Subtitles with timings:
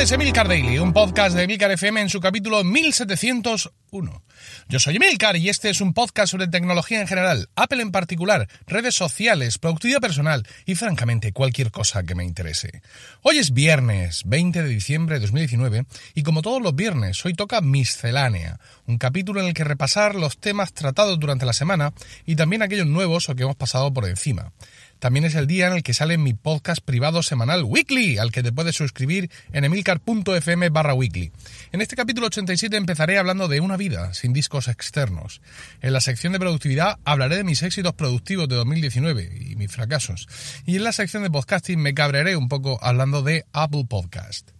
[0.00, 4.22] es Emilcar Daily, un podcast de Emilcar FM en su capítulo 1701.
[4.66, 8.48] Yo soy Emilcar y este es un podcast sobre tecnología en general, Apple en particular,
[8.66, 12.80] redes sociales, productividad personal y francamente cualquier cosa que me interese.
[13.20, 15.84] Hoy es viernes 20 de diciembre de 2019
[16.14, 20.38] y como todos los viernes, hoy toca Miscelánea, un capítulo en el que repasar los
[20.38, 21.92] temas tratados durante la semana
[22.24, 24.52] y también aquellos nuevos o que hemos pasado por encima.
[25.00, 28.42] También es el día en el que sale mi podcast privado semanal Weekly, al que
[28.42, 31.32] te puedes suscribir en emilcar.fm barra weekly.
[31.72, 35.40] En este capítulo 87 empezaré hablando de una vida sin discos externos.
[35.80, 40.28] En la sección de productividad hablaré de mis éxitos productivos de 2019 y mis fracasos.
[40.66, 44.50] Y en la sección de podcasting me cabrearé un poco hablando de Apple Podcast.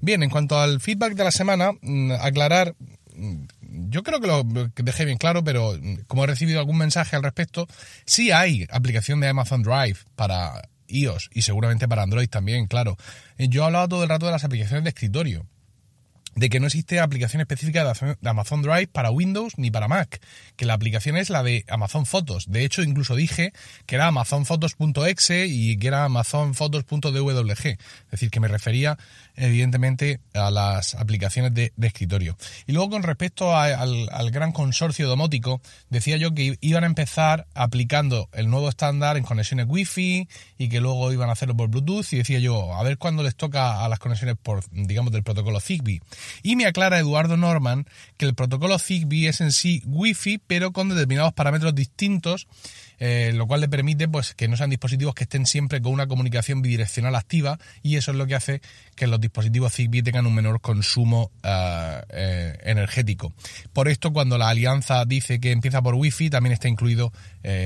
[0.00, 2.76] Bien, en cuanto al feedback de la semana, mm, aclarar
[3.16, 3.46] mm,
[3.88, 4.44] yo creo que lo
[4.76, 5.74] dejé bien claro, pero
[6.06, 7.66] como he recibido algún mensaje al respecto,
[8.04, 12.96] sí hay aplicación de Amazon Drive para iOS y seguramente para Android también, claro.
[13.38, 15.46] Yo he hablado todo el rato de las aplicaciones de escritorio
[16.34, 20.20] de que no existe aplicación específica de Amazon Drive para Windows ni para Mac,
[20.56, 22.46] que la aplicación es la de Amazon Fotos.
[22.48, 23.52] De hecho, incluso dije
[23.86, 27.66] que era amazonfotos.exe y que era amazonfotos.dwg.
[27.66, 27.78] Es
[28.10, 28.98] decir, que me refería
[29.38, 32.36] evidentemente a las aplicaciones de, escritorio.
[32.66, 38.28] Y luego con respecto al, gran consorcio domótico, decía yo que iban a empezar aplicando
[38.32, 42.18] el nuevo estándar en conexiones Wi-Fi y que luego iban a hacerlo por Bluetooth y
[42.18, 46.00] decía yo, a ver cuándo les toca a las conexiones por, digamos, del protocolo Zigbee.
[46.42, 50.88] Y me aclara Eduardo Norman que el protocolo Zigbee es en sí Wi-Fi, pero con
[50.88, 52.46] determinados parámetros distintos,
[52.98, 56.06] eh, lo cual le permite pues, que no sean dispositivos que estén siempre con una
[56.06, 58.60] comunicación bidireccional activa y eso es lo que hace
[58.96, 63.32] que los dispositivos Zigbee tengan un menor consumo eh, eh, energético.
[63.72, 67.12] Por esto, cuando la alianza dice que empieza por Wi-Fi, también está incluido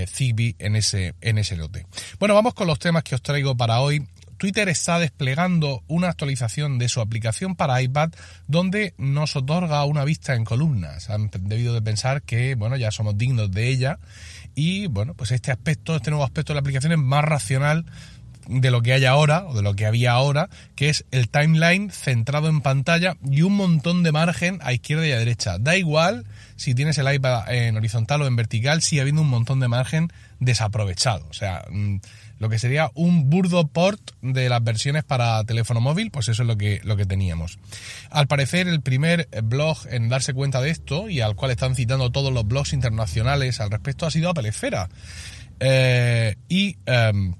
[0.07, 1.87] Zigbee en ese, en ese lote.
[2.19, 4.07] Bueno, vamos con los temas que os traigo para hoy.
[4.43, 8.11] Twitter está desplegando una actualización de su aplicación para iPad
[8.49, 11.11] donde nos otorga una vista en columnas.
[11.11, 14.01] Han debido de pensar que, bueno, ya somos dignos de ella
[14.57, 17.87] y, bueno, pues este aspecto, este nuevo aspecto de la aplicación es más racional
[18.49, 21.93] de lo que hay ahora o de lo que había ahora, que es el timeline
[21.93, 25.59] centrado en pantalla y un montón de margen a izquierda y a derecha.
[25.59, 26.27] Da igual
[26.57, 30.13] si tienes el iPad en horizontal o en vertical, sigue habiendo un montón de margen
[30.41, 31.29] desaprovechado.
[31.31, 31.99] O sea, mm,
[32.43, 36.49] lo que sería un burdo port de las versiones para teléfono móvil, pues eso es
[36.49, 37.61] lo que, lo que teníamos.
[38.11, 42.11] Al parecer, el primer blog en darse cuenta de esto, y al cual están citando
[42.11, 44.89] todos los blogs internacionales al respecto, ha sido Apple Esfera.
[45.61, 47.37] Eh, y em,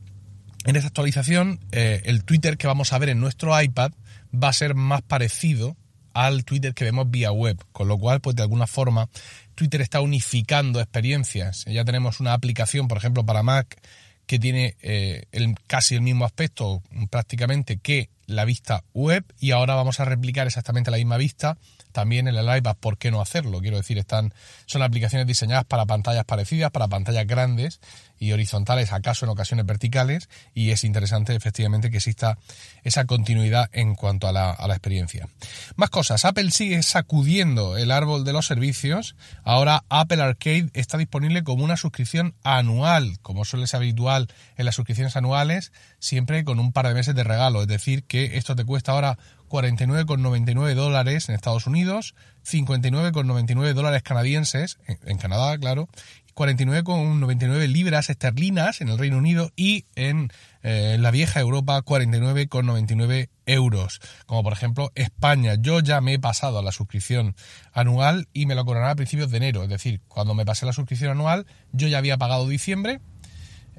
[0.67, 3.91] en esta actualización, eh, el Twitter que vamos a ver en nuestro iPad
[4.33, 5.77] va a ser más parecido
[6.15, 9.09] al Twitter que vemos vía web, con lo cual, pues de alguna forma,
[9.57, 11.65] Twitter está unificando experiencias.
[11.65, 13.81] Ya tenemos una aplicación, por ejemplo, para Mac
[14.27, 19.75] que tiene eh, el, casi el mismo aspecto prácticamente que la vista web y ahora
[19.75, 21.59] vamos a replicar exactamente la misma vista
[21.93, 23.61] también en el iPad, ¿por qué no hacerlo?
[23.61, 24.35] Quiero decir, están,
[24.67, 27.81] son aplicaciones diseñadas para pantallas parecidas, para pantallas grandes
[28.19, 32.39] y horizontales, acaso en ocasiones verticales, y es interesante efectivamente que exista
[32.83, 35.29] esa continuidad en cuanto a la, a la experiencia.
[35.77, 41.43] Más cosas, Apple sigue sacudiendo el árbol de los servicios, ahora Apple Arcade está disponible
[41.43, 46.73] como una suscripción anual, como suele ser habitual en las suscripciones anuales, siempre con un
[46.73, 49.17] par de meses de regalo, es decir, que esto te cuesta ahora
[49.49, 52.15] 49,99 dólares en Estados Unidos,
[52.45, 55.89] 59,99 dólares canadienses, en, Canadá, claro,
[56.35, 60.31] 49,99 libras esterlinas en el Reino Unido y en
[60.63, 64.01] eh, la vieja Europa 49,99 euros.
[64.27, 65.55] Como por ejemplo España.
[65.59, 67.35] Yo ya me he pasado a la suscripción
[67.73, 69.63] anual y me lo cobrarán a principios de enero.
[69.63, 73.01] Es decir, cuando me pasé la suscripción anual yo ya había pagado diciembre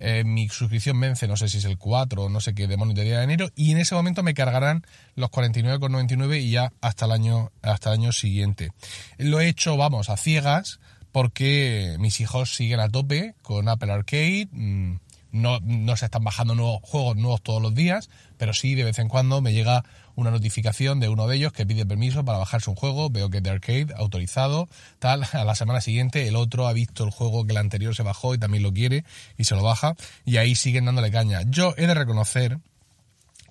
[0.06, 2.98] eh, mi suscripción vence, no sé si es el 4 o no sé qué demonios
[2.98, 7.06] de día de enero, y en ese momento me cargarán los 49,99 y ya hasta
[7.06, 8.72] el año, hasta el año siguiente.
[9.18, 10.82] Lo he hecho, vamos, a ciegas,
[11.14, 14.50] porque mis hijos siguen a tope con Apple Arcade.
[14.52, 14.96] Mm,
[15.34, 19.10] no, se están bajando nuevos juegos nuevos todos los días, pero sí de vez en
[19.10, 19.84] cuando me llega
[20.16, 23.42] una notificación de uno de ellos que pide permiso para bajarse un juego, veo que
[23.42, 24.70] de arcade, autorizado,
[25.00, 28.04] tal, a la semana siguiente el otro ha visto el juego que el anterior se
[28.04, 29.04] bajó y también lo quiere
[29.38, 31.42] y se lo baja y ahí siguen dándole caña.
[31.48, 32.60] Yo he de reconocer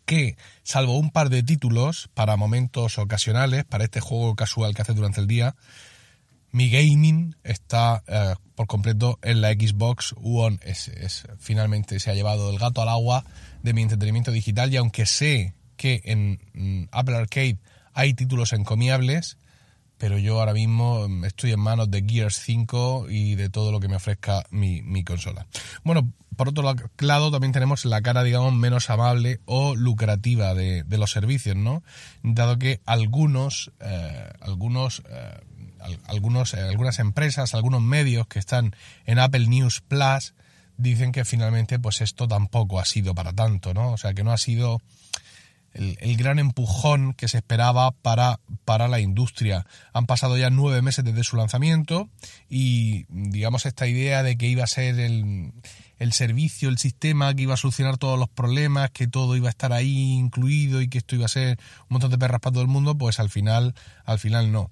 [0.06, 4.94] que, salvo un par de títulos para momentos ocasionales, para este juego casual que hace
[4.94, 5.55] durante el día,
[6.53, 10.59] mi gaming está eh, por completo en la Xbox One.
[10.63, 13.25] Es, finalmente se ha llevado el gato al agua
[13.63, 17.59] de mi entretenimiento digital y aunque sé que en mm, Apple Arcade
[17.95, 19.39] hay títulos encomiables,
[19.99, 23.81] pero yo ahora mismo mm, estoy en manos de Gears 5 y de todo lo
[23.81, 25.47] que me ofrezca mi, mi consola.
[25.85, 30.99] Bueno, por otro lado también tenemos la cara, digamos, menos amable o lucrativa de, de
[30.99, 31.83] los servicios, ¿no?
[32.23, 35.41] Dado que algunos, eh, algunos, eh,
[36.06, 38.75] algunos, eh, algunas empresas, algunos medios que están
[39.06, 40.34] en Apple News Plus
[40.76, 43.93] dicen que finalmente, pues esto tampoco ha sido para tanto, ¿no?
[43.93, 44.81] O sea, que no ha sido
[45.75, 49.67] el, gran empujón que se esperaba para, para la industria.
[49.93, 52.08] Han pasado ya nueve meses desde su lanzamiento
[52.49, 55.52] y digamos esta idea de que iba a ser el,
[55.99, 59.50] el servicio, el sistema que iba a solucionar todos los problemas, que todo iba a
[59.50, 62.62] estar ahí incluido y que esto iba a ser un montón de perras para todo
[62.62, 63.75] el mundo, pues al final,
[64.05, 64.70] al final no.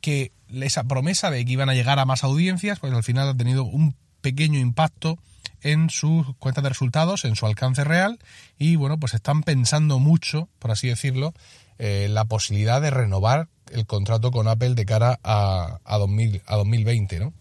[0.00, 3.36] Que esa promesa de que iban a llegar a más audiencias, pues al final ha
[3.36, 5.18] tenido un pequeño impacto
[5.62, 8.18] en sus cuentas de resultados, en su alcance real
[8.58, 11.34] y bueno, pues están pensando mucho, por así decirlo,
[11.78, 16.56] eh, la posibilidad de renovar el contrato con Apple de cara a, a, 2000, a
[16.56, 17.32] 2020, ¿no?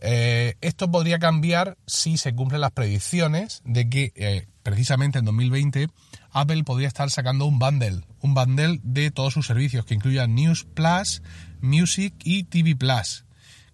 [0.00, 5.88] Eh, esto podría cambiar si se cumplen las predicciones de que eh, precisamente en 2020
[6.36, 10.66] Apple podría estar sacando un bundle, un bundle de todos sus servicios que incluya News
[10.74, 11.22] Plus,
[11.62, 13.24] Music y TV Plus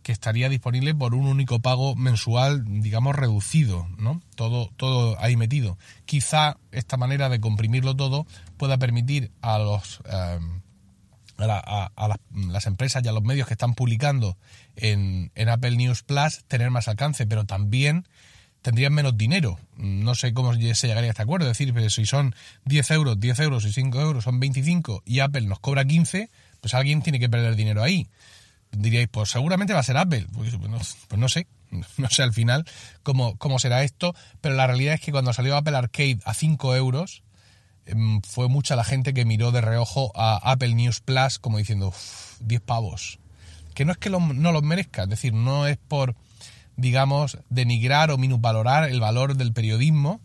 [0.04, 4.20] que estaría disponible por un único pago mensual, digamos, reducido, ¿no?
[4.34, 5.78] Todo, todo ahí metido.
[6.06, 8.26] Quizá esta manera de comprimirlo todo
[8.56, 10.62] pueda permitir a los em,
[11.38, 11.90] a,
[12.50, 14.36] las, empresas y a los medios que están publicando
[14.76, 18.06] en, en Apple News Plus tener más alcance, pero también
[18.62, 19.58] tendrían menos dinero.
[19.76, 21.50] No sé cómo se llegaría a este acuerdo.
[21.50, 25.42] Es decir, si son 10 euros, 10 euros y 5 euros son 25 y Apple
[25.42, 26.30] nos cobra 15,
[26.60, 28.08] pues alguien tiene que perder dinero ahí
[28.72, 30.26] diríais, pues seguramente va a ser Apple.
[30.32, 30.70] Pues, pues,
[31.18, 31.46] no, sé,
[31.96, 32.64] no sé al final
[33.02, 36.76] cómo, cómo será esto, pero la realidad es que cuando salió Apple Arcade a 5
[36.76, 37.22] euros,
[37.86, 41.92] em, fue mucha la gente que miró de reojo a Apple News Plus como diciendo,
[42.40, 43.18] 10 pavos.
[43.74, 46.14] Que no es que no los merezca, es decir, no es por,
[46.76, 50.20] digamos, denigrar o minusvalorar el valor del periodismo,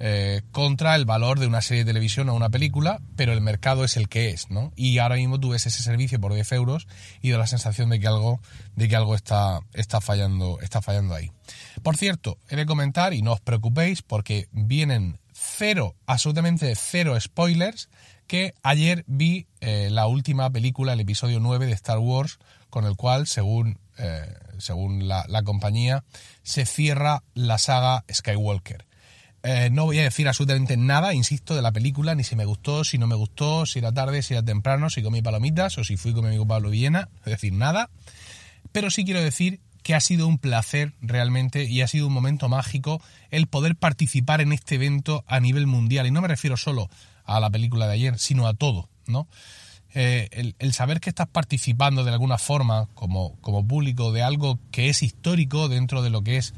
[0.00, 3.84] eh, contra el valor de una serie de televisión o una película, pero el mercado
[3.84, 4.72] es el que es, ¿no?
[4.76, 6.86] Y ahora mismo tú ves ese servicio por 10 euros
[7.20, 8.40] y da la sensación de que algo,
[8.76, 11.32] de que algo está, está, fallando, está fallando ahí.
[11.82, 17.88] Por cierto, he de comentar, y no os preocupéis, porque vienen cero, absolutamente cero spoilers,
[18.28, 22.38] que ayer vi eh, la última película, el episodio 9 de Star Wars,
[22.70, 26.04] con el cual, según, eh, según la, compañía,
[26.42, 28.86] se cierra la saga Skywalker.
[29.42, 32.84] Eh, no voy a decir absolutamente nada, insisto, de la película, ni si me gustó,
[32.84, 35.96] si no me gustó, si era tarde, si era temprano, si comí palomitas o si
[35.96, 37.90] fui con mi amigo Pablo Villena, es decir, nada.
[38.72, 42.48] Pero sí quiero decir que ha sido un placer realmente y ha sido un momento
[42.48, 43.00] mágico
[43.30, 46.06] el poder participar en este evento a nivel mundial.
[46.06, 46.90] Y no me refiero solo
[47.24, 49.28] a la película de ayer, sino a todo, ¿no?
[49.94, 53.36] Eh, el, saber que estás participando de alguna forma como,
[53.66, 56.54] público de algo que es histórico dentro de lo que es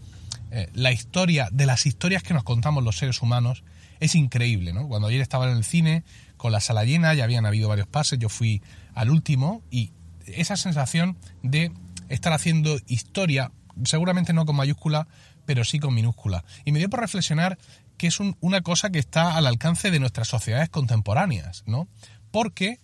[0.50, 3.62] eh, la historia, de las historias que nos contamos los seres humanos,
[4.00, 4.88] es increíble, ¿no?
[4.88, 6.04] Cuando ayer estaba en el cine,
[6.36, 8.62] con la sala llena, ya habían habido varios pases, yo fui
[8.94, 9.92] al último y
[10.26, 11.70] esa sensación de
[12.08, 13.52] estar haciendo historia,
[13.84, 15.06] seguramente no con mayúscula,
[15.46, 16.44] pero sí con minúscula.
[16.64, 17.58] Y me dio por reflexionar
[17.96, 21.86] que es una cosa que está al alcance de nuestras sociedades contemporáneas, ¿no?
[22.30, 22.80] Porque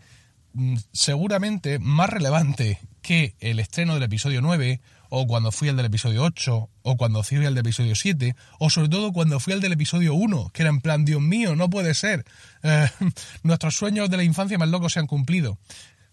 [0.93, 6.23] seguramente más relevante que el estreno del episodio 9 o cuando fui al del episodio
[6.25, 9.73] 8, o cuando fui al del episodio 7, o sobre todo cuando fui al del
[9.73, 12.25] episodio 1, que era en plan, Dios mío, no puede ser.
[12.63, 12.89] Eh,
[13.43, 15.59] nuestros sueños de la infancia más locos se han cumplido.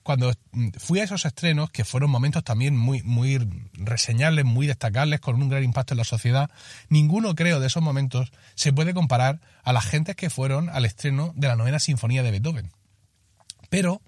[0.04, 0.34] Cuando
[0.78, 3.40] fui a esos estrenos, que fueron momentos también muy, muy
[3.74, 6.50] reseñables, muy destacables, con un gran impacto en la sociedad,
[6.90, 11.32] ninguno, creo, de esos momentos se puede comparar a las gentes que fueron al estreno
[11.38, 12.72] de la novena sinfonía de Beethoven.
[13.70, 14.02] Pero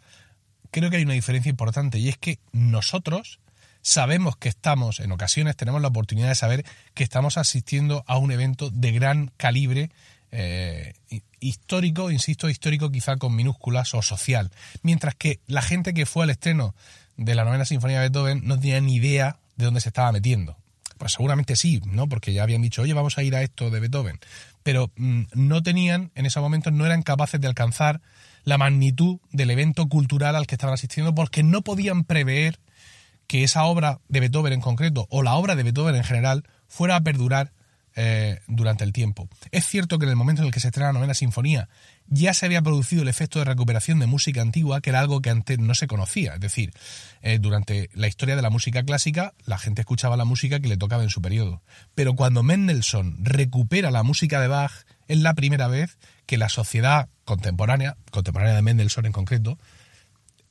[0.75, 3.39] creo que hay una diferencia importante y es que nosotros
[3.81, 8.29] sabemos que estamos, en ocasiones tenemos la oportunidad de saber que estamos asistiendo a un
[8.29, 9.89] evento de gran calibre
[10.33, 10.93] eh,
[11.39, 14.51] histórico, insisto, histórico quizá con minúsculas o social.
[14.81, 16.75] Mientras que la gente que fue al estreno
[17.15, 20.57] de la novena sinfonía de Beethoven no tenía ni idea de dónde se estaba metiendo.
[20.97, 22.09] Pues seguramente sí, ¿no?
[22.09, 24.19] Porque ya habían dicho, oye, vamos a ir a esto de Beethoven.
[24.61, 28.01] Pero mm, no tenían, en ese momento, no eran capaces de alcanzar
[28.45, 32.59] la magnitud del evento cultural al que estaban asistiendo porque no podían prever
[33.27, 36.95] que esa obra de Beethoven en concreto, o la obra de Beethoven en general, fuera
[36.95, 37.51] a perdurar
[37.97, 39.29] eh, durante el tiempo.
[39.51, 41.69] Es cierto que en el momento en el que se estrena la novena sinfonía
[42.07, 45.29] ya se había producido el efecto de recuperación de música antigua, que era algo que
[45.29, 46.35] antes no se conocía.
[46.35, 46.73] Es decir,
[47.21, 50.77] eh, durante la historia de la música clásica, la gente escuchaba la música que le
[50.77, 51.63] tocaba en su periodo.
[51.95, 54.73] Pero cuando Mendelssohn recupera la música de Bach,
[55.07, 59.57] es la primera vez que la sociedad contemporánea, contemporánea de Mendelssohn en concreto,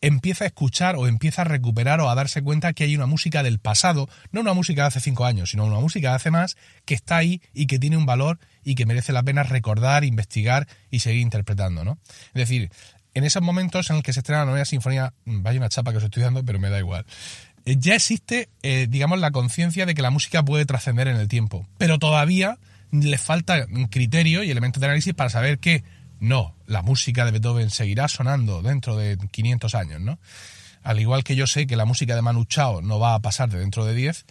[0.01, 3.43] empieza a escuchar o empieza a recuperar o a darse cuenta que hay una música
[3.43, 6.57] del pasado, no una música de hace cinco años, sino una música de hace más,
[6.85, 10.69] que está ahí y que tiene un valor y que merece la pena recordar, investigar
[10.91, 11.99] y seguir interpretando, ¿no?
[12.29, 12.71] Es decir,
[13.15, 15.93] en esos momentos en los que se estrena la novena sinfonía, mm, vaya una chapa
[15.93, 17.07] que os estoy dando, pero me da igual.
[17.65, 21.29] Eh, ya existe, eh, digamos, la conciencia de que la música puede trascender en el
[21.29, 22.59] tiempo, pero todavía
[22.91, 25.85] le falta criterio y elementos de análisis para saber que
[26.21, 30.19] no, la música de Beethoven seguirá sonando dentro de 500 años, ¿no?
[30.83, 33.49] Al igual que yo sé que la música de Manu Chao no va a pasar
[33.51, 34.25] de dentro de 10,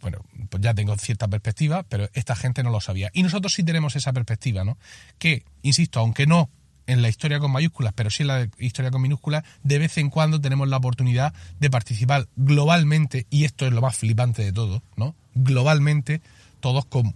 [0.00, 3.10] bueno, pues ya tengo cierta perspectiva, pero esta gente no lo sabía.
[3.12, 4.78] Y nosotros sí tenemos esa perspectiva, ¿no?
[5.18, 6.50] Que, insisto, aunque no
[6.86, 10.10] en la historia con mayúsculas, pero sí en la historia con minúsculas, de vez en
[10.10, 14.82] cuando tenemos la oportunidad de participar globalmente, y esto es lo más flipante de todo,
[14.96, 15.14] ¿no?
[15.34, 16.20] Globalmente,
[16.60, 17.12] todos como,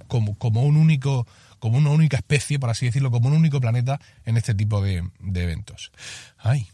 [0.62, 1.26] un único
[1.58, 5.02] como una única especie, por así decirlo, como un único planeta en este tipo de,
[5.20, 5.92] eventos.
[6.38, 6.68] Ay,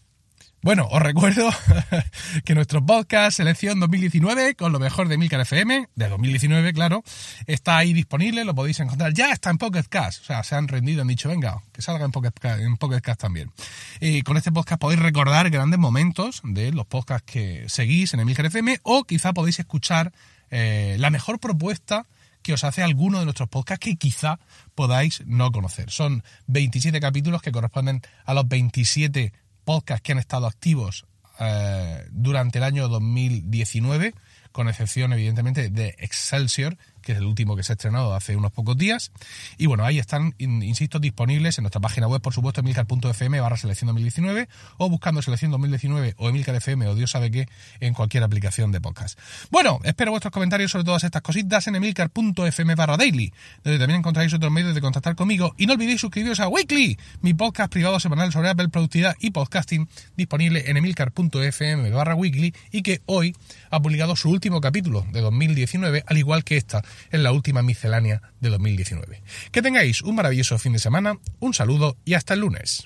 [0.62, 1.48] bueno, os recuerdo
[2.44, 7.02] que nuestro podcast Selección 2019, con lo mejor de Milcar FM, de 2019, claro,
[7.46, 9.14] está ahí disponible, lo podéis encontrar.
[9.14, 12.04] Ya está en Pocket Cast, o sea, se han rendido, han dicho, venga, que salga
[12.04, 13.52] en Pocket en Pocket Cast también.
[14.00, 18.44] Y con este podcast podéis recordar grandes momentos de los podcasts que seguís en Milcar
[18.44, 20.12] FM, o quizá podéis escuchar
[20.50, 22.06] eh, la mejor propuesta
[22.42, 24.38] que os hace alguno de nuestros podcasts que quizá
[24.74, 25.90] podáis no conocer.
[25.90, 29.32] Son 27 capítulos que corresponden a los 27
[29.64, 31.06] podcasts que han estado activos
[31.38, 34.14] eh, durante el año 2019,
[34.52, 38.52] con excepción evidentemente de Excelsior, que es el último que se ha estrenado hace unos
[38.52, 39.12] pocos días.
[39.58, 43.88] Y bueno, ahí están, insisto, disponibles en nuestra página web, por supuesto, emilcar.fm barra selección
[43.88, 47.48] 2019 o buscando selección 2019 o Emilcar FM o Dios sabe qué
[47.80, 49.18] en cualquier aplicación de podcast.
[49.50, 53.32] Bueno, espero vuestros comentarios sobre todas estas cositas en emilcar.fm barra daily,
[53.64, 55.54] donde también encontraréis otros medios de contactar conmigo.
[55.56, 59.88] Y no olvidéis suscribiros a Weekly, mi podcast privado semanal sobre Apple, productividad y podcasting,
[60.16, 63.34] disponible en emilcar.fm barra weekly y que hoy
[63.70, 68.22] ha publicado su último capítulo de 2019, al igual que esta en la última miscelánea
[68.40, 69.22] de 2019.
[69.50, 72.84] Que tengáis un maravilloso fin de semana, un saludo y hasta el lunes.